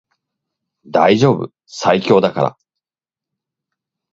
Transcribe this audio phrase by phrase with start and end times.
[0.87, 2.57] 大丈夫最強だから